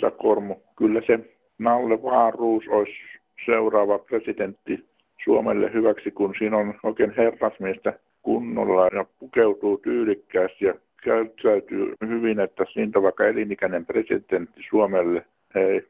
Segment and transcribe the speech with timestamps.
[0.00, 0.56] Terve tässä Visa Kormu.
[0.76, 3.02] Kyllä se Nalle Vaaruus olisi
[3.44, 4.88] seuraava presidentti
[5.24, 12.64] Suomelle hyväksi, kun siinä on oikein herrasmiestä kunnolla ja pukeutuu tyylikkäästi ja käyttäytyy hyvin, että
[12.72, 15.26] siitä vaikka elinikäinen presidentti Suomelle.
[15.54, 15.82] Hei.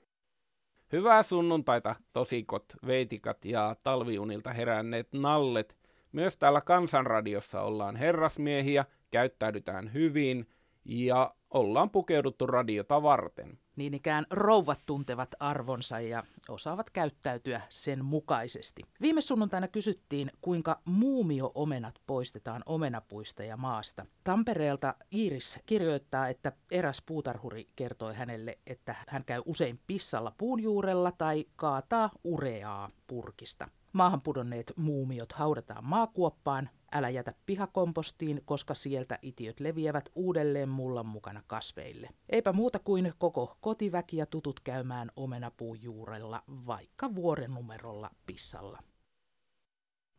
[0.92, 5.76] Hyvää sunnuntaita, tosikot, veitikat ja talviunilta heränneet nallet.
[6.12, 10.46] Myös täällä Kansanradiossa ollaan herrasmiehiä, käyttäydytään hyvin
[10.90, 13.58] ja ollaan pukeuduttu radiota varten.
[13.76, 18.82] Niin ikään rouvat tuntevat arvonsa ja osaavat käyttäytyä sen mukaisesti.
[19.00, 24.06] Viime sunnuntaina kysyttiin, kuinka muumio-omenat poistetaan omenapuista ja maasta.
[24.24, 31.12] Tampereelta Iiris kirjoittaa, että eräs puutarhuri kertoi hänelle, että hän käy usein pissalla puun juurella
[31.12, 33.68] tai kaataa ureaa purkista.
[33.92, 41.42] Maahan pudonneet muumiot haudataan maakuoppaan, älä jätä pihakompostiin, koska sieltä itiöt leviävät uudelleen mullan mukana
[41.46, 42.08] kasveille.
[42.28, 48.78] Eipä muuta kuin koko kotiväki ja tutut käymään omenapuun juurella, vaikka vuoren numerolla pissalla.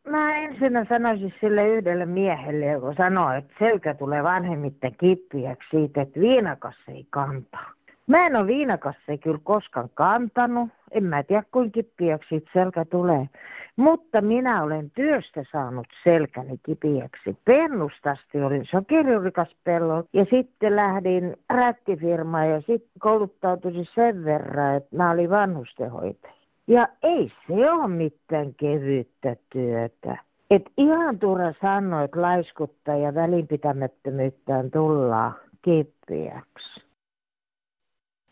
[0.08, 6.20] Mä ensin sanoisin sille yhdelle miehelle, joka sanoo, että selkä tulee vanhemmitten kippiäksi siitä, että
[6.20, 7.72] viinakas ei kantaa.
[8.06, 10.68] Mä en ole viinakasseja kyllä koskaan kantanut.
[10.90, 13.28] En mä tiedä kuinka kipiäksi selkä tulee.
[13.76, 17.36] Mutta minä olen työstä saanut selkäni kipiäksi.
[17.44, 25.10] Pennustasti olin sokeriurikas pello ja sitten lähdin rättifirmaan ja sitten kouluttautuisin sen verran, että mä
[25.10, 26.34] olin vanhustenhoitaja.
[26.66, 30.16] Ja ei se ole mitään kevyttä työtä.
[30.50, 36.91] Et ihan turha sanoa, että laiskutta ja välinpitämättömyyttään tullaan kipeäksi.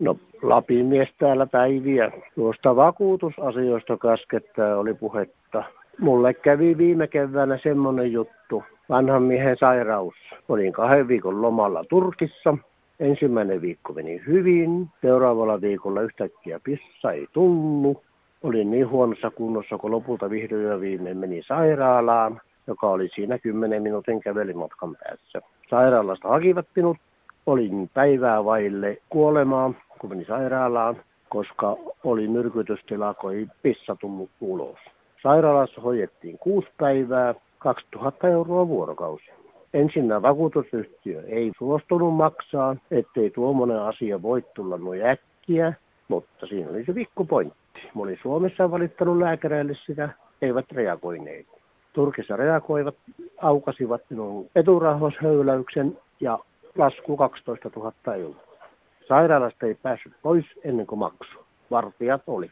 [0.00, 2.12] No Lapin mies täällä päiviä.
[2.34, 5.64] Tuosta vakuutusasioista kaskettaa oli puhetta.
[5.98, 8.62] Mulle kävi viime keväänä semmonen juttu.
[8.88, 10.14] Vanhan miehen sairaus.
[10.48, 12.56] Olin kahden viikon lomalla Turkissa.
[13.00, 14.88] Ensimmäinen viikko meni hyvin.
[15.02, 18.02] Seuraavalla viikolla yhtäkkiä pissa ei tullut.
[18.42, 23.82] Olin niin huonossa kunnossa, kun lopulta vihdoin ja viimein meni sairaalaan, joka oli siinä 10
[23.82, 25.42] minuutin kävelimatkan päässä.
[25.70, 26.96] Sairaalasta hakivat minut.
[27.46, 30.96] Olin päivää vaille kuolemaa kun meni sairaalaan,
[31.28, 34.78] koska oli myrkytystila, kun ei pissa tullut ulos.
[35.22, 39.30] Sairaalassa hoidettiin kuusi päivää, 2000 euroa vuorokausi.
[39.74, 45.72] Ensinnä vakuutusyhtiö ei suostunut maksaa, ettei tuommoinen asia voi tulla noin äkkiä,
[46.08, 47.80] mutta siinä oli se pikkupointti.
[47.94, 50.08] Mä olin Suomessa valittanut lääkäreille sitä,
[50.42, 51.46] eivät reagoineet.
[51.92, 52.94] Turkissa reagoivat,
[53.42, 56.38] aukasivat minun eturahvashöyläyksen ja
[56.78, 58.49] lasku 12 000 euroa.
[59.10, 61.38] Sairaalasta ei päässyt pois ennen kuin maksu.
[61.70, 62.50] Vartijat oli.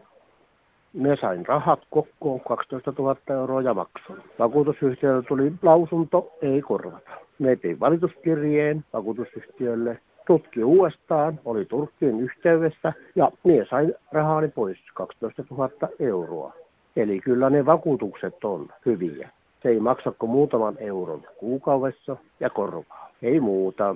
[0.93, 4.23] Me sain rahat kokoon 12 000 euroa ja maksun.
[4.39, 7.11] Vakuutusyhtiöltä tuli lausunto, ei korvata.
[7.39, 15.45] Me tein valituskirjeen vakuutusyhtiölle, tutki uudestaan, oli Turkkiin yhteydessä ja minä sain rahani pois 12
[15.51, 16.53] 000 euroa.
[16.97, 19.29] Eli kyllä ne vakuutukset on hyviä.
[19.63, 23.11] Se ei maksa kuin muutaman euron kuukaudessa ja korvaa.
[23.23, 23.95] Ei muuta.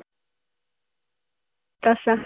[1.80, 2.18] Tässä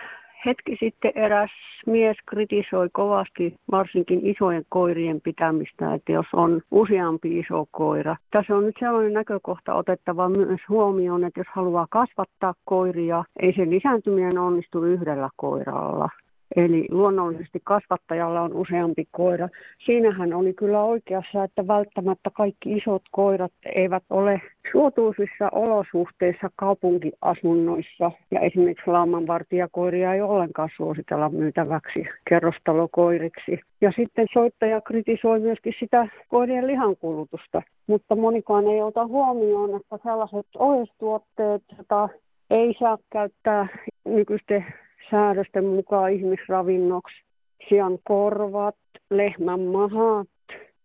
[0.47, 1.51] hetki sitten eräs
[1.87, 8.17] mies kritisoi kovasti varsinkin isojen koirien pitämistä, että jos on useampi iso koira.
[8.31, 13.71] Tässä on nyt sellainen näkökohta otettava myös huomioon, että jos haluaa kasvattaa koiria, ei se
[13.71, 16.09] lisääntyminen onnistu yhdellä koiralla.
[16.57, 19.49] Eli luonnollisesti kasvattajalla on useampi koira.
[19.79, 24.41] Siinähän oli kyllä oikeassa, että välttämättä kaikki isot koirat eivät ole
[24.73, 28.11] suotuisissa olosuhteissa kaupunkiasunnoissa.
[28.31, 33.61] Ja esimerkiksi laumanvartijakoiria ei ollenkaan suositella myytäväksi kerrostalokoiriksi.
[33.81, 37.63] Ja sitten soittaja kritisoi myöskin sitä koirien lihankulutusta.
[37.87, 42.09] Mutta monikaan ei ota huomioon, että sellaiset ohjeistuotteet, joita
[42.51, 43.67] ei saa käyttää
[44.05, 44.65] nykyisten
[45.11, 47.25] säädösten mukaan ihmisravinnoksi
[47.69, 48.77] sian korvat,
[49.11, 50.29] lehmän mahat,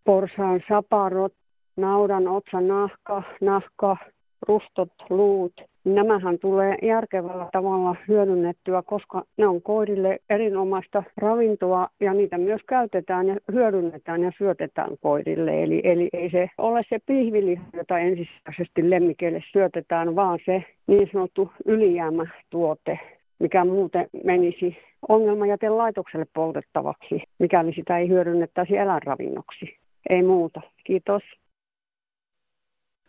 [0.04, 1.34] porsaan saparot,
[1.75, 3.98] naudan otsa, nahka, nahka,
[4.48, 5.54] rustot, luut.
[5.84, 13.28] Nämähän tulee järkevällä tavalla hyödynnettyä, koska ne on koirille erinomaista ravintoa ja niitä myös käytetään
[13.28, 15.63] ja hyödynnetään ja syötetään koirille.
[15.63, 21.51] Eli, eli ei se ole se pihviliha, jota ensisijaisesti lemmikeille syötetään, vaan se niin sanottu
[21.66, 23.00] ylijäämätuote,
[23.42, 24.78] mikä muuten menisi
[25.10, 29.78] ongelmajätelaitokselle poltettavaksi, mikäli sitä ei hyödynnettäisi eläinravinnoksi.
[30.10, 30.62] Ei muuta.
[30.84, 31.24] Kiitos.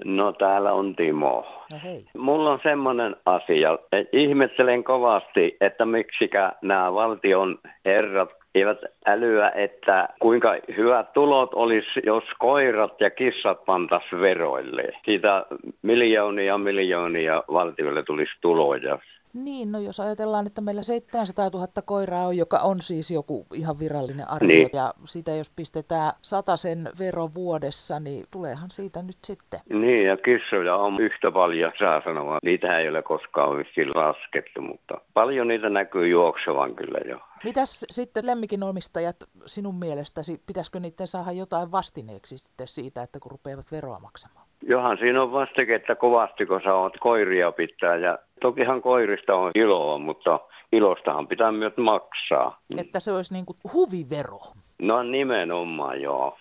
[0.05, 1.47] No täällä on Timo.
[1.73, 2.05] No hei.
[2.19, 10.09] Mulla on semmoinen asia, että ihmettelen kovasti, että miksikä nämä valtion herrat eivät älyä, että
[10.21, 14.83] kuinka hyvät tulot olisi, jos koirat ja kissat pantas veroille.
[15.05, 15.47] Siitä
[15.83, 18.99] miljoonia miljoonia valtiolle tulisi tuloja.
[19.35, 23.79] Niin, no jos ajatellaan, että meillä 700 000 koiraa on, joka on siis joku ihan
[23.79, 24.71] virallinen arvio, Niin.
[24.73, 26.13] ja siitä jos pistetään
[26.55, 29.61] sen vero vuodessa, niin tuleehan siitä nyt sitten.
[29.69, 32.39] Niin, ja kissoja on yhtä paljon, saa sanoa.
[32.43, 37.19] Niitä ei ole koskaan vissiin laskettu, mutta paljon niitä näkyy juoksevan kyllä jo.
[37.45, 43.31] Mitäs sitten lemmikin omistajat sinun mielestäsi, pitäisikö niiden saada jotain vastineeksi sitten siitä, että kun
[43.31, 44.47] rupeavat veroa maksamaan?
[44.67, 47.97] Johan siinä on vastiketta kovasti, kun sä oot koiria pitää.
[47.97, 50.41] Ja tokihan koirista on iloa, mutta
[50.73, 52.61] ilostahan pitää myös maksaa.
[52.79, 54.41] Että se olisi niin kuin huvivero.
[54.83, 56.39] No nimenomaan joo.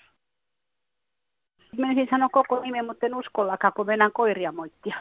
[1.78, 4.96] Menisin sanoa koko nimen, mutta en uskollakaan, kun mennään koiria moittia.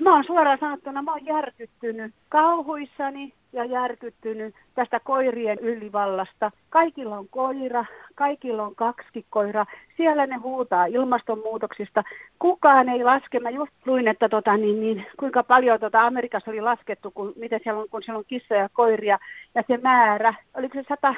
[0.00, 6.50] Mä oon suoraan sanottuna, mä oon järkyttynyt kauhuissani ja järkyttynyt tästä koirien ylivallasta.
[6.70, 9.66] Kaikilla on koira, kaikilla on kaksi koira.
[9.96, 12.04] Siellä ne huutaa ilmastonmuutoksista.
[12.38, 13.40] Kukaan ei laske.
[13.40, 17.60] Mä just luin, että tota, niin, niin, kuinka paljon tota Amerikassa oli laskettu, kun, miten
[17.62, 19.18] siellä on, kun siellä on kissoja ja koiria.
[19.54, 21.14] Ja se määrä, oliko se 100,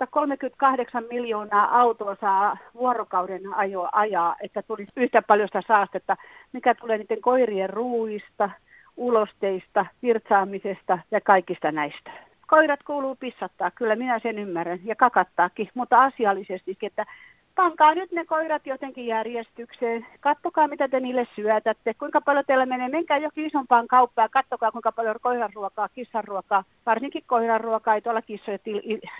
[0.00, 6.16] 138 miljoonaa autoa saa vuorokauden ajoa ajaa, että tulisi yhtä paljon sitä saastetta,
[6.52, 8.50] mikä tulee niiden koirien ruuista,
[8.96, 12.10] ulosteista, virtsaamisesta ja kaikista näistä.
[12.46, 17.06] Koirat kuuluu pissattaa, kyllä minä sen ymmärrän, ja kakattaakin, mutta asiallisesti, että
[17.54, 20.06] pankaa nyt ne koirat jotenkin järjestykseen.
[20.20, 21.94] Kattokaa, mitä te niille syötätte.
[21.94, 22.88] Kuinka paljon teillä menee.
[22.88, 28.58] Menkää jokin isompaan kauppaan ja kattokaa, kuinka paljon koiranruokaa, kissanruokaa, varsinkin koiranruokaa, ei tuolla kissoja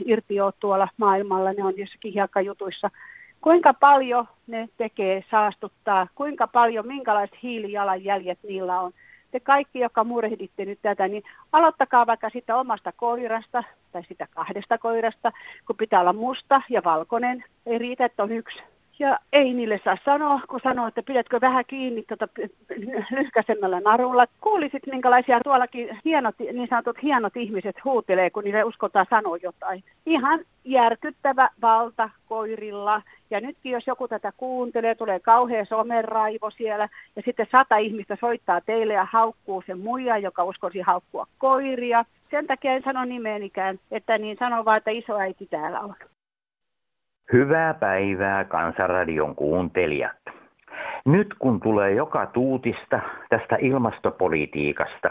[0.05, 1.53] irti ole tuolla maailmalla.
[1.53, 2.91] Ne on jossakin hiekkajutuissa.
[3.41, 8.93] Kuinka paljon ne tekee saastuttaa, kuinka paljon, minkälaiset hiilijalanjäljet niillä on
[9.31, 11.23] te kaikki, jotka murehditte nyt tätä, niin
[11.53, 15.32] aloittakaa vaikka sitä omasta koirasta tai sitä kahdesta koirasta,
[15.67, 17.44] kun pitää olla musta ja valkoinen.
[17.67, 18.59] Ei riitä, että on yksi.
[19.00, 22.29] Ja ei niille saa sanoa, kun sanoo, että pidätkö vähän kiinni tuota
[23.11, 24.26] lyhkäisemmällä narulla.
[24.41, 29.85] Kuulisit, minkälaisia tuollakin hienot, niin sanotut hienot ihmiset huutelee, kun niille uskotaan sanoa jotain.
[30.06, 33.02] Ihan järkyttävä valta koirilla.
[33.31, 38.61] Ja nytkin, jos joku tätä kuuntelee, tulee kauhea someraivo siellä, ja sitten sata ihmistä soittaa
[38.61, 42.05] teille ja haukkuu sen muija, joka uskoisi haukkua koiria.
[42.31, 45.94] Sen takia en sano nimeenikään, että niin sano vaan, että isoäiti täällä on.
[47.32, 50.17] Hyvää päivää Kansanradion kuuntelijat.
[51.05, 55.11] Nyt kun tulee joka tuutista tästä ilmastopolitiikasta,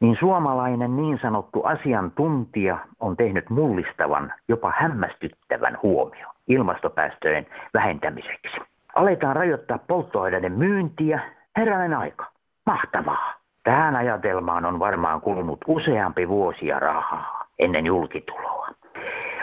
[0.00, 8.60] niin suomalainen niin sanottu asiantuntija on tehnyt mullistavan, jopa hämmästyttävän huomio ilmastopäästöjen vähentämiseksi.
[8.94, 11.20] Aletaan rajoittaa polttoaineiden myyntiä.
[11.56, 12.26] Herranen aika.
[12.66, 13.34] Mahtavaa.
[13.62, 18.57] Tähän ajatelmaan on varmaan kulunut useampi vuosia rahaa ennen julkituloa.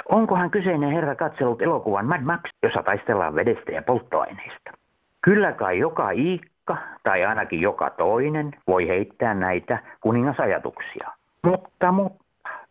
[0.09, 4.71] Onkohan kyseinen herra katsellut elokuvan Mad Max, jossa taistellaan vedestä ja polttoaineista?
[5.21, 11.11] Kyllä kai joka iikka, tai ainakin joka toinen, voi heittää näitä kuningasajatuksia.
[11.43, 12.25] Mutta, mutta,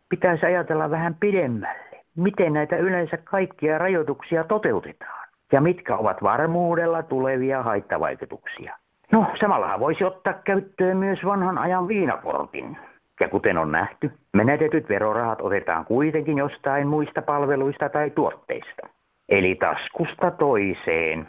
[0.09, 2.05] pitäisi ajatella vähän pidemmälle.
[2.17, 5.29] Miten näitä yleensä kaikkia rajoituksia toteutetaan?
[5.53, 8.77] Ja mitkä ovat varmuudella tulevia haittavaikutuksia?
[9.13, 12.79] No, samallahan voisi ottaa käyttöön myös vanhan ajan viinakortin.
[13.21, 18.89] Ja kuten on nähty, menetetyt verorahat otetaan kuitenkin jostain muista palveluista tai tuotteista.
[19.29, 21.29] Eli taskusta toiseen.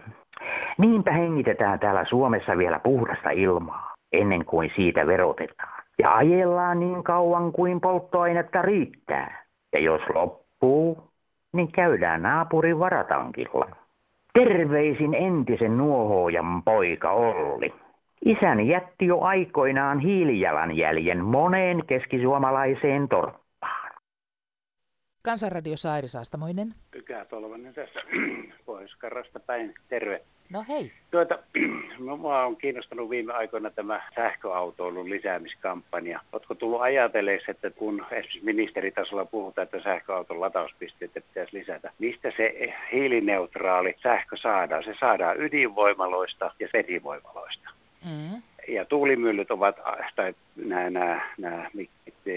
[0.78, 5.84] Niinpä hengitetään täällä Suomessa vielä puhdasta ilmaa, ennen kuin siitä verotetaan.
[6.00, 9.46] Ja ajellaan niin kauan kuin polttoainetta riittää.
[9.74, 11.04] Ja jos loppuu,
[11.54, 13.68] niin käydään naapurin varatankilla.
[14.34, 17.74] Terveisin entisen nuohoojan poika Olli.
[18.26, 23.92] Isäni jätti jo aikoinaan hiilijalanjäljen moneen keskisuomalaiseen torppaan.
[25.22, 26.68] Kansanradio Sairi Saastamoinen.
[26.92, 28.00] Pykää Tolvanen tässä
[28.66, 28.98] pohjois
[29.46, 29.74] päin.
[29.90, 30.22] Terve.
[30.50, 30.92] No hei.
[31.12, 31.40] Tuota,
[32.00, 36.20] minua on kiinnostanut viime aikoina tämä sähköautoilun lisäämiskampanja.
[36.32, 42.74] Oletko tullut ajatelleeksi, että kun esimerkiksi ministeritasolla puhutaan, että sähköauton latauspisteitä pitäisi lisätä, mistä se
[42.92, 44.84] hiilineutraali sähkö saadaan?
[44.84, 47.70] Se saadaan ydinvoimaloista ja vesivoimaloista.
[48.06, 48.42] Mm.
[48.68, 49.76] Ja tuulimyllyt ovat,
[50.16, 51.70] tai nämä, nämä, nämä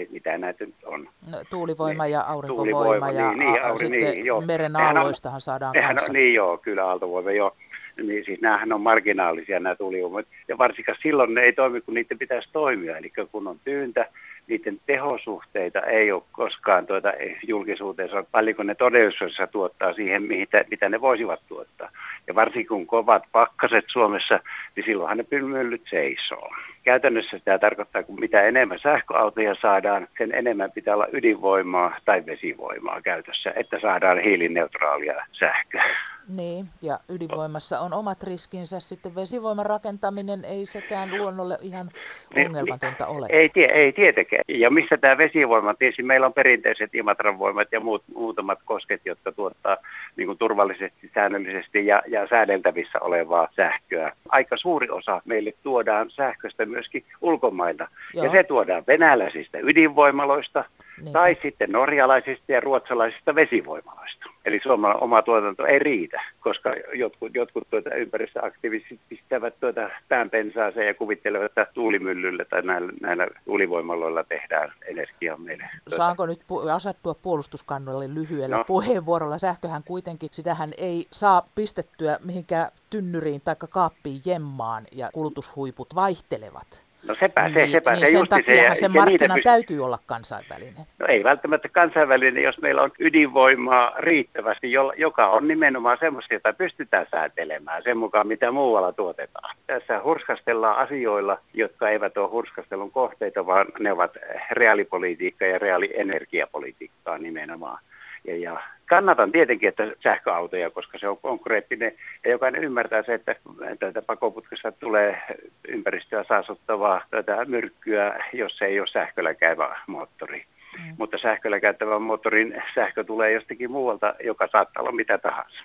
[0.09, 1.09] mitä näitä nyt on.
[1.31, 4.41] No, tuulivoima ja aurinkovoima tuulivoima, ja niin, niin, a, sitten niin, joo.
[4.41, 6.11] meren aalloistahan saadaan nehän kanssa.
[6.11, 7.55] On, niin joo, kyllä aaltovoima joo.
[7.97, 10.25] Niin siis nämähän on marginaalisia nämä tuulivoimat.
[10.47, 12.97] Ja varsinkaan silloin ne ei toimi, kun niiden pitäisi toimia.
[12.97, 14.09] Eli kun on tyyntä,
[14.49, 17.13] niiden tehosuhteita ei ole koskaan tuota
[17.47, 21.89] julkisuuteen, paljonko ne todellisuudessa tuottaa siihen, mitä, mitä ne voisivat tuottaa.
[22.27, 24.39] Ja varsinkin kun kovat pakkaset Suomessa,
[24.75, 26.49] niin silloinhan ne pylmyllyt seisoo.
[26.83, 33.01] Käytännössä sitä tarkoittaa, kun mitä enemmän sähköautoja saadaan, sen enemmän pitää olla ydinvoimaa tai vesivoimaa
[33.01, 36.08] käytössä, että saadaan hiilineutraalia sähköä.
[36.37, 38.79] Niin, ja ydinvoimassa on omat riskinsä.
[38.79, 41.89] Sitten vesivoiman rakentaminen ei sekään luonnolle ihan
[42.35, 43.27] niin, ongelmatonta ole.
[43.29, 44.43] Ei, tie, ei tietenkään.
[44.47, 45.73] Ja missä tämä vesivoima?
[45.73, 49.77] Tietysti meillä on perinteiset Imatran voimat ja muut, muutamat kosket, jotka tuottaa
[50.15, 54.11] niin kuin turvallisesti, säännöllisesti ja, ja säädeltävissä olevaa sähköä.
[54.29, 57.87] Aika suuri osa meille tuodaan sähköstä myöskin ulkomailta.
[58.13, 58.25] Joo.
[58.25, 60.63] Ja se tuodaan venäläisistä ydinvoimaloista
[61.01, 61.13] niin.
[61.13, 64.29] tai sitten norjalaisista ja ruotsalaisista vesivoimaloista.
[64.45, 70.93] Eli suomalainen oma tuotanto ei riitä, koska jotkut, jotkut tuota ympäristöaktivistit pistävät tuota päänpensaaseen ja
[70.93, 75.69] kuvittelevat, että tuulimyllyllä tai näillä, näillä tuulivoimaloilla tehdään energiaa meille.
[75.83, 75.95] Tuota.
[75.95, 78.63] Saanko nyt pu- asettua puolustuskannalle lyhyellä no.
[78.63, 79.37] puheenvuorolla?
[79.37, 86.88] Sähköhän kuitenkin, sitähän ei saa pistettyä mihinkään tynnyriin tai kaappiin jemmaan ja kulutushuiput vaihtelevat.
[87.07, 89.99] No sepä se, niin, sepä niin se sen takia se, sen markkinan pyst- täytyy olla
[90.05, 90.85] kansainvälinen.
[90.99, 97.05] No ei välttämättä kansainvälinen, jos meillä on ydinvoimaa riittävästi, joka on nimenomaan semmoista, jota pystytään
[97.11, 99.55] säätelemään sen mukaan, mitä muualla tuotetaan.
[99.67, 104.11] Tässä hurskastellaan asioilla, jotka eivät ole hurskastelun kohteita, vaan ne ovat
[104.51, 107.79] reaalipolitiikkaa ja reaalienergiapolitiikkaa nimenomaan.
[108.23, 111.91] Ja, ja kannatan tietenkin, että sähköautoja, koska se on konkreettinen
[112.23, 113.35] ja jokainen ymmärtää se, että
[113.79, 115.21] tätä pakoputkessa tulee
[115.67, 120.45] ympäristöä saasuttavaa tätä myrkkyä, jos ei ole sähköllä käyvä moottori.
[120.77, 120.95] Mm.
[120.97, 125.63] Mutta sähköllä käyttävän moottorin sähkö tulee jostakin muualta, joka saattaa olla mitä tahansa.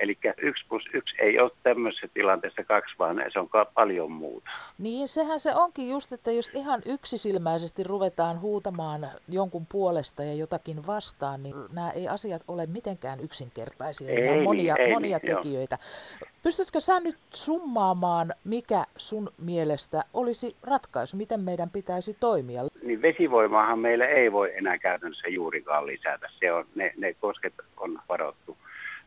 [0.00, 4.50] Eli yksi plus yksi ei ole tämmöisessä tilanteessa kaksi, vaan se on paljon muuta.
[4.78, 10.86] Niin, sehän se onkin just, että jos ihan yksisilmäisesti ruvetaan huutamaan jonkun puolesta ja jotakin
[10.86, 14.10] vastaan, niin nämä ei asiat ole mitenkään yksinkertaisia.
[14.10, 15.78] Ei, on monia, ei, monia niin, tekijöitä.
[16.20, 16.30] Joo.
[16.42, 22.62] Pystytkö sä nyt summaamaan, mikä sun mielestä olisi ratkaisu, miten meidän pitäisi toimia?
[22.82, 26.28] Niin vesivoimaahan meillä ei voi enää käytännössä juurikaan lisätä.
[26.40, 28.56] Se on, ne, ne kosket on varottu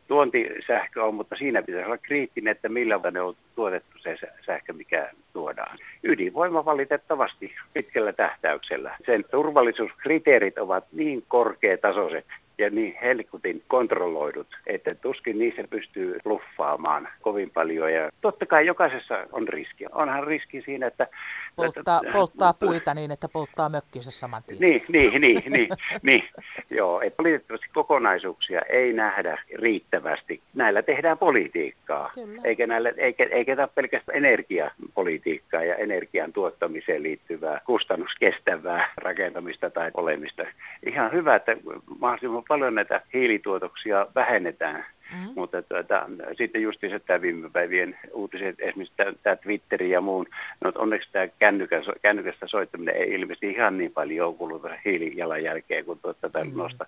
[0.08, 5.10] tuontisähkö on, mutta siinä pitäisi olla kriittinen, että millä ne on tuotettu se sähkö, mikä
[5.32, 5.78] tuodaan.
[6.02, 8.96] Ydinvoima valitettavasti pitkällä tähtäyksellä.
[9.06, 12.26] Sen turvallisuuskriteerit ovat niin korkeatasoiset,
[12.58, 17.92] ja niin helkutin kontrolloidut, että tuskin niissä pystyy luffaamaan kovin paljon.
[17.92, 19.86] Ja totta kai jokaisessa on riski.
[19.92, 21.06] Onhan riski siinä, että...
[21.56, 24.60] Polttaa, että, polttaa puita niin, että polttaa mökkinsä saman tien.
[24.60, 25.68] Niin, niin, niin, niin,
[26.02, 26.24] niin.
[26.70, 30.40] Joo, että valitettavasti kokonaisuuksia ei nähdä riittävästi.
[30.54, 32.42] Näillä tehdään politiikkaa, Kyllä.
[32.44, 40.42] eikä, näillä, eikä, eikä tämä pelkästään energiapolitiikkaa ja energian tuottamiseen liittyvää kustannuskestävää rakentamista tai olemista.
[40.86, 41.56] Ihan hyvä, että
[41.98, 44.86] mahdollisimman paljon näitä hiilituotoksia vähennetään.
[45.12, 45.32] Mm-hmm.
[45.34, 50.26] Mutta tuota, sitten justiinsa tämä viime päivien uutiset, esimerkiksi tämä Twitteri ja muun,
[50.64, 56.28] no onneksi tämä kännykästä, kännykästä soittaminen ei ilmeisesti ihan niin paljon kuluta hiilijalanjälkeen kuin tuota,
[56.28, 56.58] mm-hmm.
[56.58, 56.86] nosta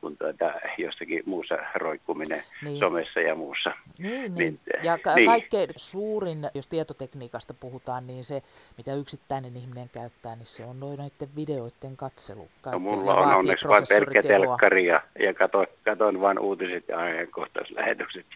[0.00, 2.78] kuin tuota, jossakin muussa roikkuminen niin.
[2.78, 3.72] somessa ja muussa.
[3.98, 4.34] Niin, niin.
[4.34, 5.26] niin ja ka- niin.
[5.26, 8.42] kaikkein suurin, jos tietotekniikasta puhutaan, niin se,
[8.76, 12.48] mitä yksittäinen ihminen käyttää, niin se on noin noiden videoiden katselu.
[12.72, 18.26] No, mulla on onneksi vain pelkkä telkkari ja, ja katon, katon vain uutiset ja ajankohtaislähetykset.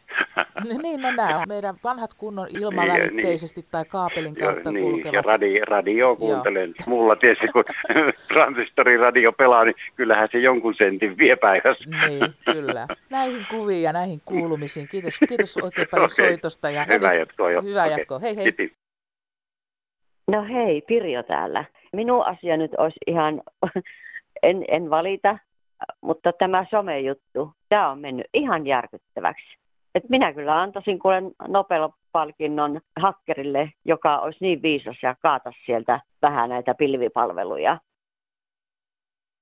[0.83, 5.15] niin, no nämä meidän vanhat kunnon ilmavälitteisesti niin, tai kaapelin kautta jo, niin, kulkevat.
[5.15, 6.69] Ja radio, radio kuuntelen.
[6.69, 6.85] Joo.
[6.87, 7.65] Mulla tietysti kun
[8.33, 12.09] transistoriradio pelaa, niin kyllähän se jonkun sentin vie päivässä.
[12.09, 12.87] Niin, kyllä.
[13.11, 14.89] Näihin kuviin ja näihin kuulumisiin.
[14.89, 16.27] Kiitos, kiitos oikein paljon okay.
[16.27, 16.71] soitosta.
[16.71, 17.63] Ja hyvää jatkoa jo.
[17.63, 17.99] Hyvää okay.
[17.99, 18.19] jatkoa.
[18.19, 18.53] Hei hei.
[18.53, 18.77] Kiitos.
[20.29, 21.65] No hei, Pirjo täällä.
[21.93, 23.43] Minun asia nyt olisi ihan,
[24.43, 25.39] en, en valita,
[26.01, 29.59] mutta tämä somejuttu, tämä on mennyt ihan järkyttäväksi.
[29.95, 36.51] Et minä kyllä antaisin kuulen Nobel-palkinnon hakkerille, joka olisi niin viisas ja kaatas sieltä vähän
[36.51, 37.79] näitä pilvipalveluja.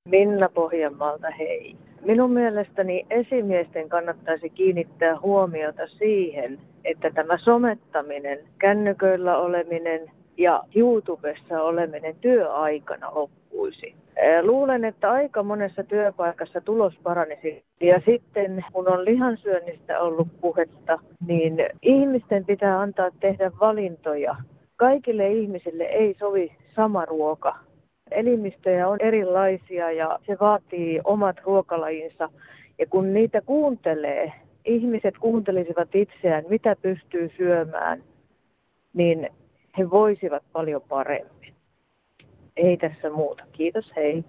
[0.09, 1.77] Minna Pohjanmaalta, hei.
[2.05, 12.17] Minun mielestäni esimiesten kannattaisi kiinnittää huomiota siihen, että tämä somettaminen, kännyköillä oleminen ja YouTubessa oleminen
[12.21, 13.95] työaikana loppuisi.
[14.43, 17.65] Luulen, että aika monessa työpaikassa tulos paranisi.
[17.81, 24.37] Ja sitten kun on lihansyönnistä ollut puhetta, niin ihmisten pitää antaa tehdä valintoja.
[24.77, 27.70] Kaikille ihmisille ei sovi sama ruoka
[28.11, 32.29] elimistöjä on erilaisia ja se vaatii omat ruokalajinsa.
[32.79, 34.33] Ja kun niitä kuuntelee,
[34.65, 38.05] ihmiset kuuntelisivat itseään, mitä pystyy syömään,
[38.95, 39.29] niin
[39.79, 41.55] he voisivat paljon paremmin.
[42.57, 43.45] Ei tässä muuta.
[43.53, 44.25] Kiitos, hei.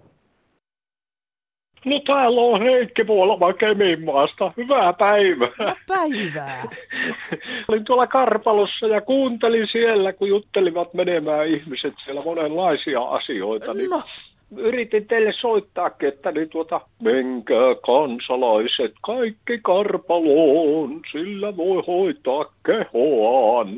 [1.84, 4.52] No täällä on Heikki Vuolama Keminmaasta.
[4.56, 5.48] Hyvää päivää.
[5.58, 6.62] No päivää.
[7.68, 13.74] Olin tuolla Karpalossa ja kuuntelin siellä, kun juttelivat menemään ihmiset siellä monenlaisia asioita.
[13.74, 14.02] Niin no,
[14.56, 23.68] yritin teille soittaakin, että niin tuota, menkää kansalaiset kaikki karpaloon, sillä voi hoitaa kehoaan.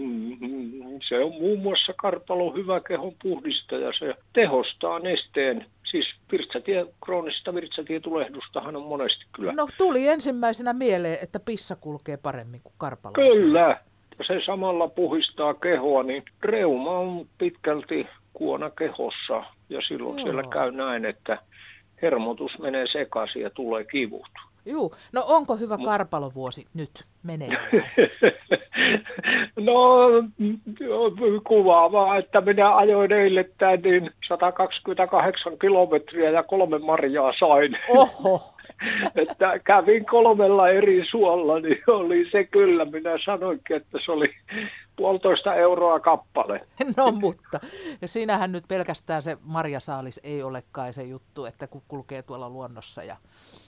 [1.08, 8.76] Se on muun muassa karpalon hyvä kehon puhdistaja, se tehostaa nesteen siis virtsatie, kroonisesta virtsatietulehdustahan
[8.76, 9.53] on monesti kyllä.
[9.53, 13.12] No tuli ensimmäisenä mieleen, että pissa kulkee paremmin kuin karpalo.
[13.12, 13.81] Kyllä,
[14.19, 20.26] ja se samalla puhistaa kehoa, niin reuma on pitkälti kuona kehossa ja silloin Joo.
[20.26, 21.38] siellä käy näin, että
[22.03, 24.31] hermotus menee sekaisin ja tulee kivut.
[24.66, 27.49] Juu, no onko hyvä karpalovuosi nyt menee?
[29.68, 30.09] no
[31.47, 37.78] kuvaavaa, että minä ajoin eilettäin niin 128 kilometriä ja kolme marjaa sain.
[37.88, 38.40] Oho!
[39.23, 42.85] että kävin kolmella eri suolla, niin oli se kyllä.
[42.85, 44.35] Minä sanoinkin, että se oli
[44.97, 46.61] puolitoista euroa kappale.
[46.97, 47.61] No mutta,
[48.02, 52.50] ja siinähän nyt pelkästään se marjasaalis ei ole kai se juttu, että kun kulkee tuolla
[52.50, 53.02] luonnossa.
[53.02, 53.16] Ja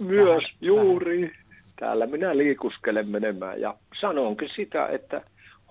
[0.01, 1.21] Myös, vähän, juuri.
[1.21, 1.47] Vähän.
[1.81, 5.23] Täällä minä liikuskelen menemään ja sanonkin sitä, että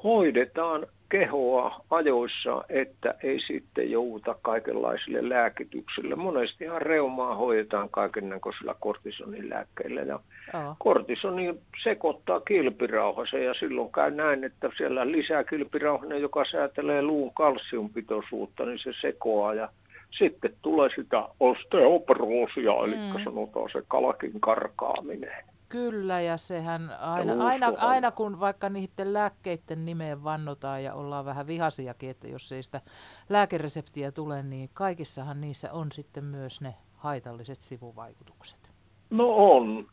[0.04, 6.16] hoidetaan kehoa ajoissa, että ei sitten jouduta kaikenlaisille lääkityksille.
[6.16, 10.16] Monestihan reumaa hoidetaan kaikennäköisillä kortisonin lääkkeillä ja
[10.54, 10.76] oh.
[10.80, 18.66] kortisoni sekoittaa kilpirauhasen ja silloin käy näin, että siellä lisää kilpirauhanen, joka säätelee luun kalsiumpitoisuutta,
[18.66, 19.70] niin se sekoaa ja
[20.18, 23.24] sitten tulee sitä osteoporoosia, eli mm.
[23.24, 25.55] sanotaan se kalakin karkaaminen.
[25.70, 31.48] Kyllä, ja sehän aina, aina, aina kun vaikka niiden lääkkeiden nimeen vannotaan ja ollaan vähän
[31.48, 32.82] vihasiakin, että jos ei sitä
[33.30, 38.72] lääkereseptiä tule, niin kaikissahan niissä on sitten myös ne haitalliset sivuvaikutukset.
[39.10, 39.88] No on.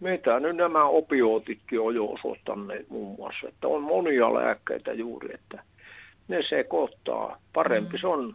[0.00, 5.62] Mitä nyt nämä opiootitkin on jo osoittaneet muun muassa, että on monia lääkkeitä juuri, että
[6.28, 7.38] ne sekoittaa.
[7.52, 8.00] Parempi mm.
[8.00, 8.34] se on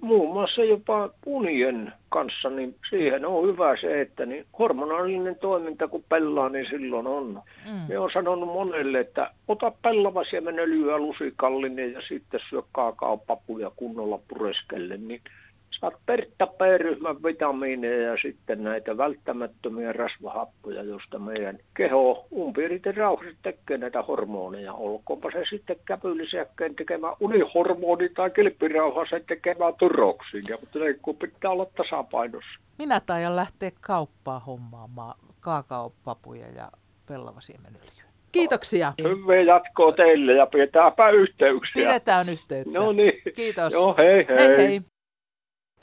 [0.00, 6.04] muun muassa jopa unien kanssa, niin siihen on hyvä se, että niin hormonaalinen toiminta kun
[6.08, 7.42] pelaa, niin silloin on.
[7.70, 7.80] Mm.
[7.88, 15.20] Me on sanonut monelle, että ota pellavasiemenöljyä lusikallinen ja sitten syö kaakaopapuja kunnolla pureskelle, niin
[15.80, 23.78] saat Pertta B-ryhmän vitamiineja ja sitten näitä välttämättömiä rasvahappoja, josta meidän keho umpiiriten rauhassa tekee
[23.78, 24.72] näitä hormoneja.
[24.72, 31.66] Olkoonpa se sitten käpylisäkkeen tekemä unihormoni tai kilpirauhasen tekemä turoksia, mutta ne kun pitää olla
[31.76, 32.60] tasapainossa.
[32.78, 36.70] Minä taidan lähteä kauppaa hommaamaan kaakaopapuja ja
[37.08, 38.06] pellavasiemenöljyä.
[38.32, 38.92] Kiitoksia.
[39.02, 41.86] Hyvää jatkoa teille ja pidetäänpä yhteyksiä.
[41.86, 42.78] Pidetään yhteyttä.
[42.78, 43.12] No niin.
[43.36, 43.72] Kiitos.
[43.72, 44.36] Joo, hei hei.
[44.36, 44.80] hei, hei.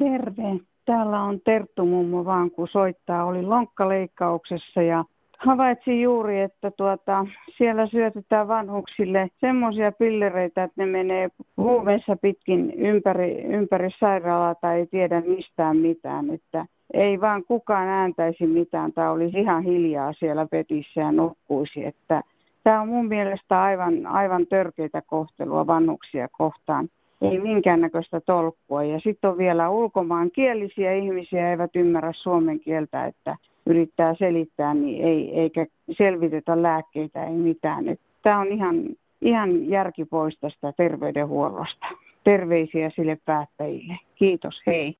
[0.03, 0.59] Terve.
[0.85, 3.25] Täällä on Terttu mummo vaan, kun soittaa.
[3.25, 5.05] Oli lonkkaleikkauksessa ja
[5.37, 7.25] havaitsin juuri, että tuota,
[7.57, 14.87] siellä syötetään vanhuksille semmoisia pillereitä, että ne menee huumeissa pitkin ympäri, ympäri sairaalaa tai ei
[14.87, 16.29] tiedä mistään mitään.
[16.29, 21.85] Että ei vaan kukaan ääntäisi mitään tai olisi ihan hiljaa siellä petissä ja nukkuisi.
[21.85, 22.21] Että
[22.63, 26.89] tämä on mun mielestä aivan, aivan törkeitä kohtelua vanhuksia kohtaan
[27.31, 28.83] ei minkäännäköistä tolkkua.
[28.83, 35.39] Ja sitten on vielä ulkomaankielisiä ihmisiä, eivät ymmärrä suomen kieltä, että yrittää selittää, niin ei,
[35.39, 37.85] eikä selvitetä lääkkeitä, ei mitään.
[38.21, 38.75] Tämä on ihan,
[39.21, 41.87] ihan järki pois tästä terveydenhuollosta.
[42.23, 43.93] Terveisiä sille päättäjille.
[44.15, 44.95] Kiitos, hei.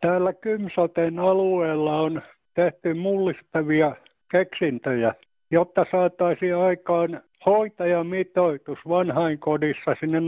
[0.00, 2.22] Täällä Kymsoten alueella on
[2.54, 3.96] tehty mullistavia
[4.30, 5.14] keksintöjä,
[5.50, 10.24] jotta saataisiin aikaan hoitajamitoitus vanhainkodissa sinne 0,7.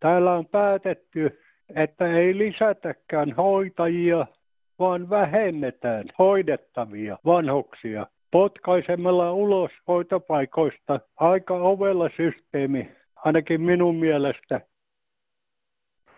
[0.00, 1.40] Täällä on päätetty,
[1.74, 4.26] että ei lisätäkään hoitajia,
[4.78, 14.60] vaan vähennetään hoidettavia vanhuksia potkaisemalla ulos hoitopaikoista aika ovella systeemi, ainakin minun mielestä.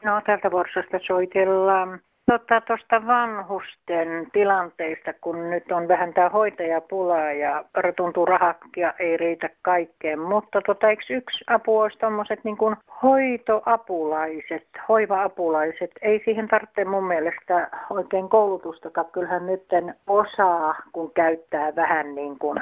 [0.05, 2.01] No tältä Vorsasta soitellaan.
[2.27, 2.63] Tota,
[3.07, 7.65] vanhusten tilanteista, kun nyt on vähän tämä hoitajapula ja
[7.97, 12.57] tuntuu rahakia ei riitä kaikkeen, mutta tota, eikö yksi apu olisi tuommoiset niin
[13.03, 19.65] hoitoapulaiset, hoiva-apulaiset, ei siihen tarvitse mun mielestä oikein koulutusta, kyllähän nyt
[20.07, 22.59] osaa, kun käyttää vähän niin kuin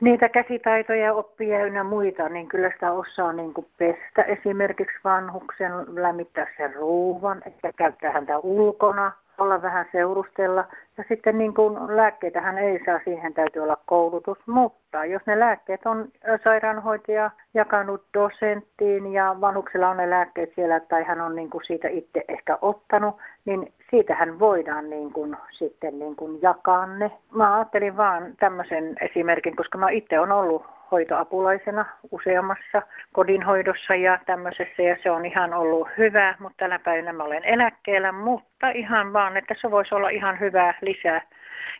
[0.00, 4.22] niitä käsitaitoja oppia ynnä muita, niin kyllä sitä osaa niin kuin pestä.
[4.22, 10.64] Esimerkiksi vanhuksen, lämmittää sen ruuvan, että käyttää häntä ulkona, olla vähän seurustella.
[10.98, 15.86] Ja sitten niin kuin lääkkeitähän ei saa, siihen täytyy olla koulutus, mutta jos ne lääkkeet
[15.86, 16.08] on
[16.44, 21.88] sairaanhoitaja jakanut dosenttiin ja vanhuksella on ne lääkkeet siellä tai hän on niin kuin siitä
[21.88, 27.10] itse ehkä ottanut, niin siitähän voidaan niin kuin, sitten niin kuin jakaa ne.
[27.34, 34.82] Mä ajattelin vaan tämmöisen esimerkin, koska mä itse olen ollut hoitoapulaisena useammassa kodinhoidossa ja tämmöisessä
[34.82, 39.36] ja se on ihan ollut hyvä, mutta tänä päivänä mä olen eläkkeellä, mutta ihan vaan,
[39.36, 41.20] että se voisi olla ihan hyvä lisää.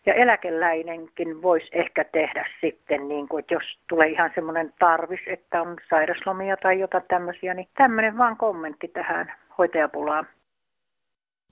[0.07, 5.63] Ja eläkeläinenkin voisi ehkä tehdä sitten, niin kuin, että jos tulee ihan semmoinen tarvis, että
[5.63, 10.27] on sairaslomia tai jotain tämmöisiä, niin tämmöinen vaan kommentti tähän hoitajapulaan.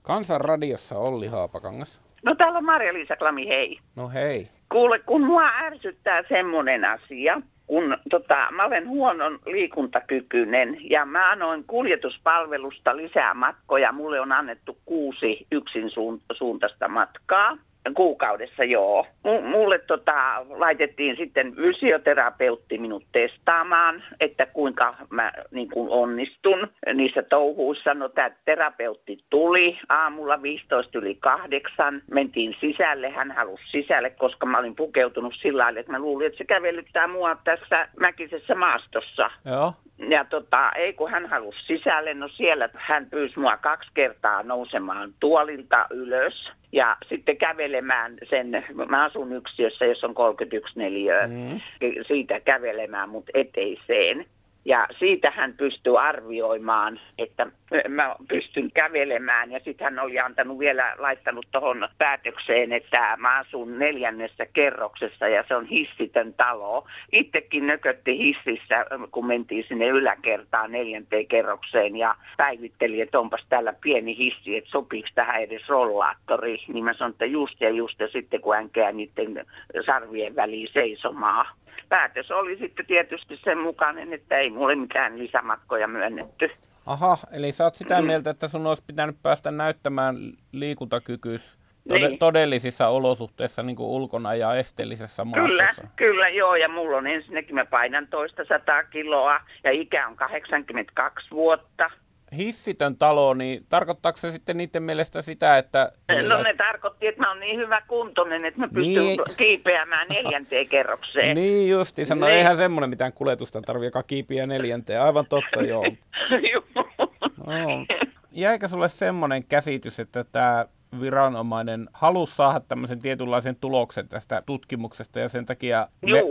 [0.01, 2.08] Kansan radiossa Olli Haapakangas.
[2.25, 3.79] No täällä on Marja-Liisa Klami, hei.
[3.95, 4.47] No hei.
[4.71, 11.63] Kuule, kun mua ärsyttää semmoinen asia, kun tota, mä olen huonon liikuntakykyinen ja mä annoin
[11.63, 13.91] kuljetuspalvelusta lisää matkoja.
[13.91, 15.89] Mulle on annettu kuusi yksin
[16.33, 17.57] suuntaista matkaa
[17.93, 19.05] kuukaudessa, joo.
[19.23, 27.23] M- mulle tota, laitettiin sitten fysioterapeutti minut testaamaan, että kuinka mä niin kuin onnistun niissä
[27.23, 27.93] touhuissa.
[27.93, 32.01] No tämä terapeutti tuli aamulla 15 yli kahdeksan.
[32.11, 36.37] Mentiin sisälle, hän halusi sisälle, koska mä olin pukeutunut sillä lailla, että mä luulin, että
[36.37, 39.31] se kävelyttää mua tässä mäkisessä maastossa.
[39.45, 39.73] Joo.
[40.09, 45.13] Ja tota, ei kun hän halusi sisälle, no siellä hän pyysi mua kaksi kertaa nousemaan
[45.19, 51.59] tuolilta ylös ja sitten kävelemään sen, mä asun yksiössä, jossa on 31 neliöä, mm.
[52.07, 54.25] siitä kävelemään mut eteiseen.
[54.65, 57.47] Ja siitä hän pystyy arvioimaan, että
[57.87, 59.51] mä pystyn kävelemään.
[59.51, 65.43] Ja sitten hän oli antanut vielä, laittanut tuohon päätökseen, että mä asun neljännessä kerroksessa ja
[65.47, 66.87] se on hissitön talo.
[67.11, 74.17] Itsekin nökötti hississä, kun mentiin sinne yläkertaan neljänteen kerrokseen ja päivitteli, että onpas täällä pieni
[74.17, 76.57] hissi, että sopiiko tähän edes rollaattori.
[76.67, 79.45] Niin mä sanoin, että just ja just ja sitten kun hän niiden
[79.85, 81.45] sarvien väliin seisomaan
[81.89, 86.51] päätös oli sitten tietysti sen mukainen, että ei mulle mitään lisämatkoja myönnetty.
[86.85, 90.15] Aha, eli sä oot sitä mieltä, että sun olisi pitänyt päästä näyttämään
[90.51, 92.19] liikuntakykyys tod- niin.
[92.19, 95.81] todellisissa olosuhteissa niin kuin ulkona ja esteellisessä maastossa.
[95.81, 100.15] Kyllä, kyllä joo, ja mulla on ensinnäkin, mä painan toista sataa kiloa ja ikä on
[100.15, 101.91] 82 vuotta
[102.37, 105.91] hissitön talo, niin tarkoittaako se sitten niiden mielestä sitä, että...
[106.27, 109.19] No ne tarkoitti, että mä oon niin hyvä kuntoinen, että mä pystyn niin.
[109.37, 111.35] kiipeämään neljänteen kerrokseen.
[111.35, 112.37] Niin justi, sano, niin.
[112.37, 115.01] eihän semmoinen mitään kuljetusta tarvitse, joka kiipiä neljänteen.
[115.01, 115.83] Aivan totta, joo.
[117.47, 117.85] no.
[118.31, 120.65] Jäikö sulle semmoinen käsitys, että tämä
[121.01, 126.21] viranomainen halusi saada tämmöisen tietynlaisen tuloksen tästä tutkimuksesta ja sen takia me,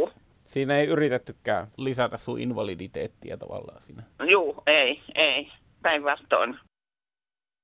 [0.45, 4.03] siinä ei yritettykään lisätä sun invaliditeettia tavallaan siinä?
[4.27, 5.51] Joo, ei, ei
[5.89, 6.59] päinvastoin.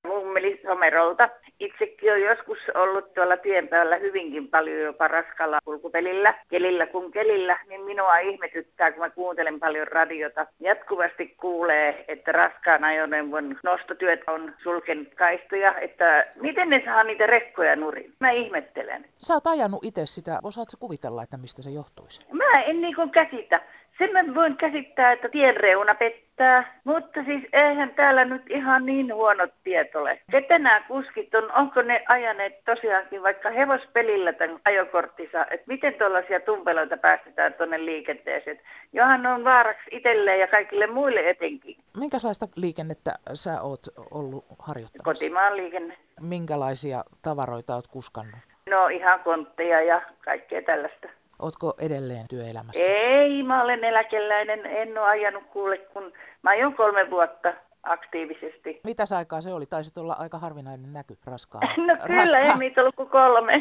[0.07, 1.29] Mummeli Somerolta.
[1.61, 7.59] Itsekin on joskus ollut tuolla tien päällä hyvinkin paljon jopa raskalla kulkupelillä, kelillä kun kelillä,
[7.69, 10.47] niin minua ihmetyttää, kun mä kuuntelen paljon radiota.
[10.61, 17.77] Jatkuvasti kuulee, että raskaan ajoneuvon nostotyöt on sulkenut kaistoja, että miten ne saa niitä rekkoja
[17.77, 18.13] nurin.
[18.21, 19.05] Mä ihmettelen.
[19.17, 22.27] Sä oot ajanut itse sitä, osaatko kuvitella, että mistä se johtuisi?
[22.33, 23.61] Mä en niin käsitä.
[23.99, 29.15] Sen mä voin käsittää, että tien reuna pettää, mutta siis eihän täällä nyt ihan niin
[29.15, 30.21] huonot tiet ole.
[30.31, 36.41] Ketä nämä kuskit on, onko ne ajaneet tosiaankin vaikka hevospelillä tämän ajokorttissa, että miten tuollaisia
[36.41, 38.61] tumpeloita päästetään tuonne liikenteeseen.
[38.93, 41.77] Johan on vaaraksi itselleen ja kaikille muille etenkin.
[41.97, 43.81] Minkälaista liikennettä sä oot
[44.11, 45.05] ollut harjoittamassa?
[45.05, 45.97] Kotimaan liikenne.
[46.21, 48.41] Minkälaisia tavaroita oot kuskannut?
[48.71, 51.09] No ihan kontteja ja kaikkea tällaista.
[51.39, 52.81] Ootko edelleen työelämässä?
[52.89, 54.67] Ei, mä olen eläkeläinen.
[54.67, 58.81] En ole ajanut kuule, kun mä ajon kolme vuotta aktiivisesti.
[58.85, 59.67] Mitäs aikaa se oli?
[59.67, 61.69] Taisit olla aika harvinainen näky raskaan.
[61.87, 62.45] No kyllä, raskaan.
[62.45, 63.61] ei niitä ollut kuin kolme.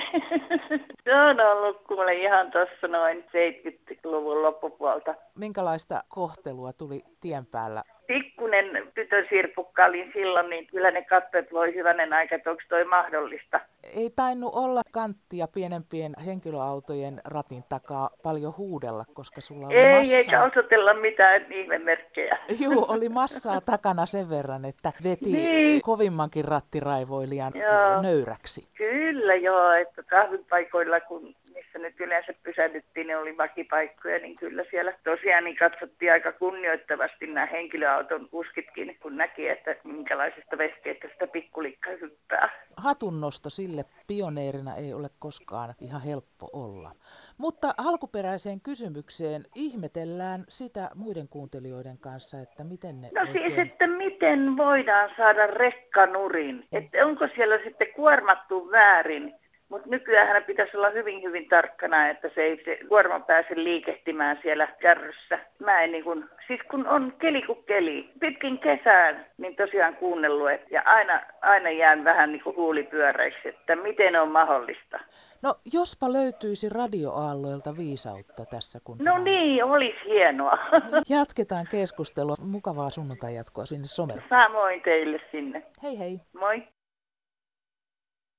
[1.04, 5.16] se on ollut kuule ihan tuossa noin 70-luvun loppupuolta.
[5.36, 7.84] Minkälaista kohtelua tuli tien päällä
[8.14, 12.62] pikkunen tytön sirpukka olin silloin, niin kyllä ne katsoivat, että voi hyvänen aika, että onko
[12.70, 13.60] toi mahdollista.
[13.96, 20.18] Ei tainnut olla kanttia pienempien henkilöautojen ratin takaa paljon huudella, koska sulla oli Ei, massaa.
[20.18, 22.38] eikä osoitella mitään ihmemerkkejä.
[22.64, 25.82] Joo, oli massaa takana sen verran, että veti niin.
[25.82, 28.02] kovimmankin rattiraivoilijan joo.
[28.02, 28.68] nöyräksi.
[28.78, 31.36] Kyllä joo, että kahvipaikoilla kun
[31.74, 37.28] missä nyt yleensä pysähdyttiin, ne oli vakipaikkoja, niin kyllä siellä tosiaan niin katsottiin aika kunnioittavasti
[37.28, 42.50] nämä henkilöauton kuskitkin, kun näki, että minkälaisesta vehkeestä sitä pikkulikka hyppää.
[42.78, 46.92] Hatunnosto sille pioneerina ei ole koskaan ihan helppo olla.
[47.38, 53.46] Mutta alkuperäiseen kysymykseen ihmetellään sitä muiden kuuntelijoiden kanssa, että miten ne No oikein...
[53.46, 56.56] siis, että miten voidaan saada rekkanurin?
[56.56, 56.78] Mm.
[56.78, 59.43] Että onko siellä sitten kuormattu väärin?
[59.74, 64.68] Mutta nykyään pitäisi olla hyvin, hyvin tarkkana, että se ei se kuorma pääse liikehtimään siellä
[64.68, 65.40] kärryssä.
[65.60, 70.52] Mä en niin kun, siis kun on keli kuin keli, pitkin kesään, niin tosiaan kuunnellut,
[70.52, 75.00] et, ja aina, aina jään vähän niin kuin huulipyöreiksi, että miten on mahdollista.
[75.42, 78.80] No, jospa löytyisi radioaalloilta viisautta tässä.
[78.84, 80.58] Kun no niin, olisi hienoa.
[81.18, 82.36] Jatketaan keskustelua.
[82.42, 84.30] Mukavaa sunnuntai jatkoa sinne someroon.
[84.30, 85.64] Samoin teille sinne.
[85.84, 86.20] Hei hei.
[86.40, 86.64] Moi.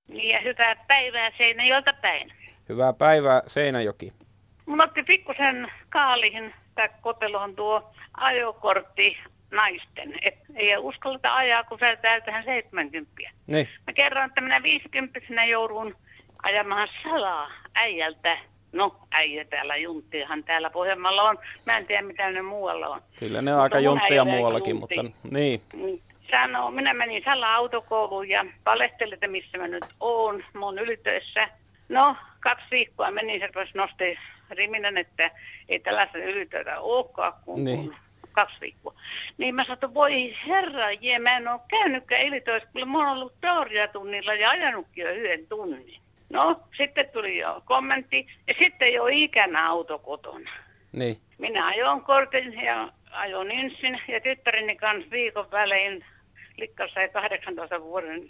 [0.08, 2.32] Niin ja hyvää päivää Seinäjolta päin.
[2.68, 4.12] Hyvää päivää Seinäjoki.
[4.66, 9.18] Mun otti pikkusen kaalihin tai koteloon tuo ajokortti
[9.50, 10.14] naisten.
[10.22, 13.12] Et ei uskalleta ajaa, kun sä täytähän 70.
[13.46, 13.68] Niin.
[13.86, 15.96] Mä kerron, että minä 50 joudun
[16.42, 18.38] ajamaan salaa äijältä.
[18.72, 21.38] No, äijä täällä, junttiahan täällä Pohjanmaalla on.
[21.66, 23.02] Mä en tiedä, mitä ne muualla on.
[23.18, 24.96] Kyllä ne on aika junttia muuallakin, juntti.
[25.02, 25.60] mutta niin.
[25.72, 26.02] Niin.
[26.34, 30.44] Sanoo, minä menin sala-autokouluun ja palestelin, että missä mä nyt oon.
[30.52, 31.48] Mä oon ylitöissä.
[31.88, 34.18] No, kaksi viikkoa menin, se rupesi nosti
[34.50, 35.30] riminen, että
[35.68, 37.76] ei tällaista ylitöitä olekaan kuin, Niin.
[37.78, 37.96] kuin
[38.32, 38.94] kaksi viikkoa.
[39.38, 43.18] Niin mä sanoin, että voi herra jee, mä en ole käynytkään ylitöissä, kyllä mä oon
[43.18, 45.96] ollut teoriatunnilla ja ajanutkin jo yhden tunnin.
[46.30, 50.50] No, sitten tuli jo kommentti ja sitten jo ikänä auto kotona.
[50.92, 51.16] Niin.
[51.38, 56.04] Minä ajoin kortin ja ajoin ensin ja tyttäreni kanssa viikon välein.
[56.56, 58.28] Likka sai 18 vuoden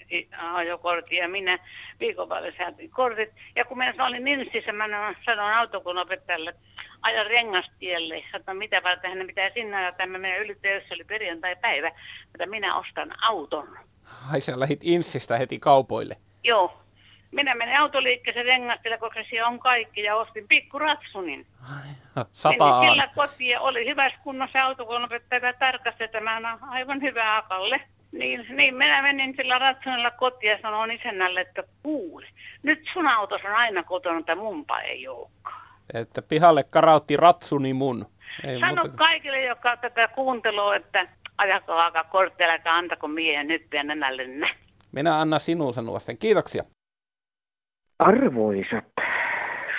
[0.53, 1.59] ajokortin ja minä
[2.01, 3.31] viikon välein saatiin kortit.
[3.57, 6.63] Ja kun minä olin Inssissä, mä sanoin autokunopettajalle, että
[7.03, 8.25] aja rengastielle.
[8.33, 10.07] Sanoin, mitä varten hänen pitää sinne ajaa.
[10.07, 11.89] Mä menen ylitöissä, oli perjantai-päivä,
[12.35, 13.79] että minä ostan auton.
[14.33, 16.17] Ai sä lähit Insistä heti kaupoille.
[16.45, 16.81] Joo.
[17.31, 21.47] Minä menen autoliikkeeseen rengastille, koska siellä on kaikki ja ostin pikkuratsunin.
[22.33, 27.81] Sata Menin sillä kotiin oli hyvässä kunnossa autokoulunopettaja tarkasti, että mä aivan hyvää akalle.
[28.19, 32.27] Niin, niin minä menin sillä ratsunilla kotiin ja sanoin isännälle, että kuule,
[32.63, 35.65] nyt sun autos on aina kotona, että munpa ei olekaan.
[35.95, 38.07] Että pihalle karautti ratsuni mun.
[38.45, 42.07] Ei Sano muuta kaikille, joka tätä kuuntelua, että ajakaa aika
[42.41, 44.49] älkää antako miehen nyt pian nenälle
[44.93, 46.19] Minä annan sinun sanoa sen.
[46.19, 46.65] Kiitoksia.
[47.99, 48.93] Arvoisat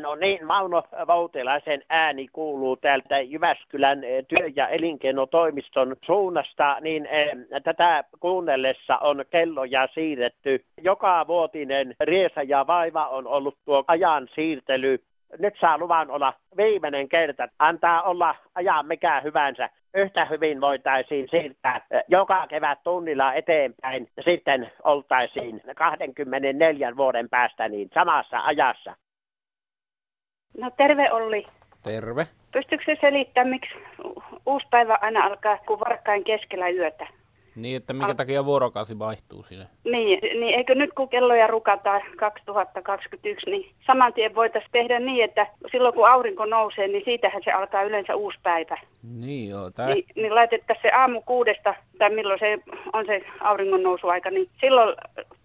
[0.00, 7.08] No niin, Mauno Voutilaisen ääni kuuluu täältä Jyväskylän työ- ja elinkeinotoimiston suunnasta, niin
[7.64, 10.64] tätä kuunnellessa on kelloja siirretty.
[10.80, 15.04] Joka vuotinen riesa ja vaiva on ollut tuo ajan siirtely.
[15.38, 17.48] Nyt saa luvan olla viimeinen kerta.
[17.58, 19.70] Antaa olla ajan mikä hyvänsä.
[19.94, 24.08] Yhtä hyvin voitaisiin siirtää joka kevät tunnilla eteenpäin.
[24.20, 28.96] Sitten oltaisiin 24 vuoden päästä niin samassa ajassa.
[30.58, 31.46] No terve Olli.
[31.82, 32.26] Terve.
[32.52, 33.74] Pystytkö se selittämään, miksi
[34.46, 37.06] uusi päivä aina alkaa kuin varkkain keskellä yötä?
[37.56, 39.66] Niin, että minkä takia vuorokausi vaihtuu sinne.
[39.84, 45.46] Niin, niin eikö nyt kun kelloja rukataan 2021, niin saman tien voitaisiin tehdä niin, että
[45.72, 48.76] silloin kun aurinko nousee, niin siitähän se alkaa yleensä uusi päivä.
[49.02, 49.88] Niin joo, tää...
[49.88, 52.58] Niin, niin laitettaisiin se aamu kuudesta, tai milloin se
[52.92, 54.96] on se auringon nousuaika, niin silloin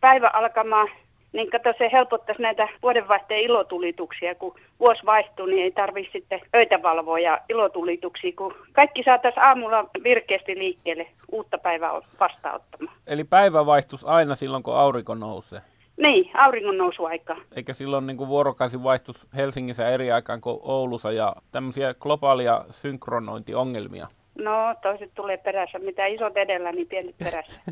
[0.01, 0.87] päivä alkamaan,
[1.35, 6.81] niin kato se helpottaisi näitä vuodenvaihteen ilotulituksia, kun vuosi vaihtuu, niin ei tarvitse sitten öitä
[6.83, 12.97] valvoa ja ilotulituksia, kun kaikki saataisiin aamulla virkeästi liikkeelle uutta päivää vastaanottamaan.
[13.07, 15.61] Eli päivä vaihtuisi aina silloin, kun aurinko nousee.
[15.97, 17.35] Niin, auringon nousuaika.
[17.55, 24.07] Eikä silloin niin kuin vuorokausi vaihtuisi Helsingissä eri aikaan kuin Oulussa ja tämmöisiä globaalia synkronointiongelmia.
[24.35, 25.79] No, toiset tulee perässä.
[25.79, 27.61] Mitä isot edellä, niin pienet perässä.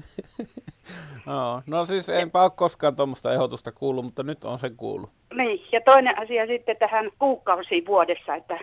[1.26, 5.10] No, no siis enpä ole koskaan tuommoista ehdotusta kuullut, mutta nyt on se kuullut.
[5.34, 8.60] Niin, ja toinen asia sitten tähän kuukausiin vuodessa, että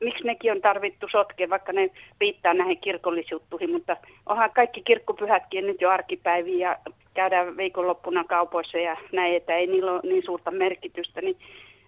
[0.00, 5.80] miksi nekin on tarvittu sotkea, vaikka ne viittaa näihin kirkollisjuttuihin, mutta onhan kaikki kirkkopyhätkin nyt
[5.80, 6.78] jo arkipäiviä ja
[7.14, 11.36] käydään viikonloppuna kaupoissa ja näin, että ei niillä ole niin suurta merkitystä, niin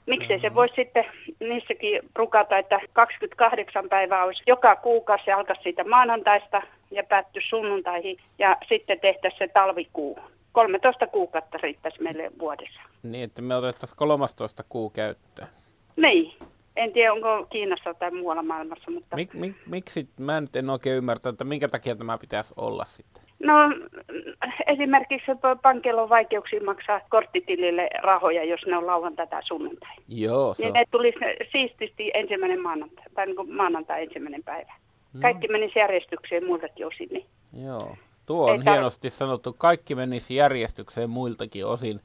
[0.07, 1.05] miksei se voisi sitten
[1.41, 8.17] niissäkin rukata, että 28 päivää olisi joka kuukausi ja alkaisi siitä maanantaista ja päätty sunnuntaihin
[8.39, 10.19] ja sitten tehtäisiin se talvikuu.
[10.53, 12.81] 13 kuukautta riittäisi meille vuodessa.
[13.03, 15.49] Niin, että me otettaisiin 13 kuu käyttöön.
[15.97, 16.33] Niin.
[16.77, 19.17] En tiedä, onko Kiinassa tai muualla maailmassa, mutta...
[19.17, 23.24] Mik, mik, miksi, mä nyt en oikein ymmärtä, että minkä takia tämä pitäisi olla sitten?
[23.43, 23.55] No
[24.67, 25.31] esimerkiksi
[25.63, 29.95] pankilla on vaikeuksia maksaa korttitilille rahoja, jos ne on lauantai tai sunnuntai.
[30.09, 30.75] Joo, se Niin on.
[30.75, 31.19] ne tulisi
[31.53, 34.73] siististi ensimmäinen maanantai, tai niin maanantai ensimmäinen päivä.
[35.23, 37.09] Kaikki menisi järjestykseen muiltakin osin.
[37.13, 37.27] Niin.
[37.67, 37.97] Joo.
[38.27, 39.53] Tuo on Ei tar- hienosti sanottu.
[39.59, 42.01] Kaikki menisi järjestykseen muiltakin osin.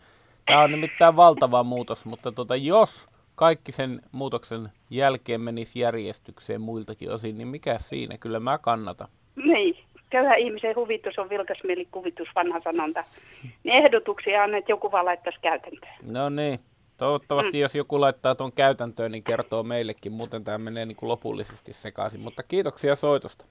[0.46, 7.12] Tämä on nimittäin valtava muutos, mutta tuota, jos kaikki sen muutoksen jälkeen menisi järjestykseen muiltakin
[7.12, 8.18] osin, niin mikä siinä?
[8.18, 9.08] Kyllä mä kannatan.
[9.36, 9.78] Niin,
[10.10, 13.04] köyhä ihmisen huvitus on vilkas mielikuvitus, vanha sanonta.
[13.64, 15.94] Niin ehdotuksia on, että joku vaan laittaisi käytäntöön.
[16.12, 16.60] No niin.
[16.98, 17.62] Toivottavasti mm.
[17.62, 20.12] jos joku laittaa tuon käytäntöön, niin kertoo meillekin.
[20.12, 22.22] Muuten tämä menee niin kuin lopullisesti sekaisin.
[22.22, 23.46] Mutta kiitoksia soitosta.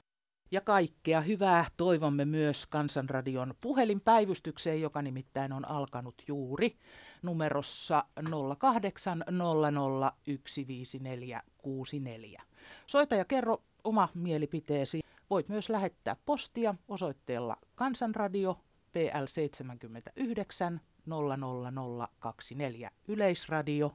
[0.51, 6.77] Ja kaikkea hyvää toivomme myös Kansanradion puhelinpäivystykseen, joka nimittäin on alkanut juuri
[7.23, 8.05] numerossa
[8.59, 10.13] 0800
[12.87, 15.01] Soita ja kerro oma mielipiteesi.
[15.31, 18.59] Voit myös lähettää postia osoitteella Kansanradio
[18.93, 23.93] PL 79 00024 Yleisradio.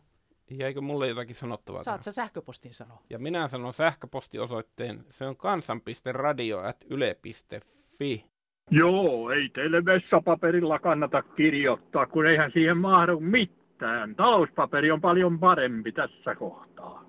[0.49, 1.83] Jäikö mulle jotakin sanottavaa?
[1.83, 3.01] Saat sä sähköpostin sanoa?
[3.09, 5.05] Ja minä sanon sähköpostiosoitteen.
[5.09, 8.25] Se on kansan.radio.yle.fi.
[8.71, 14.15] Joo, ei teille vessapaperilla kannata kirjoittaa, kun eihän siihen mahdu mitään.
[14.15, 17.05] Talouspaperi on paljon parempi tässä kohtaa.